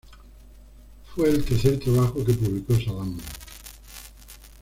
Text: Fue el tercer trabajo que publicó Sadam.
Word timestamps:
Fue 1.13 1.29
el 1.29 1.45
tercer 1.45 1.79
trabajo 1.79 2.25
que 2.25 2.33
publicó 2.33 2.73
Sadam. 2.73 3.19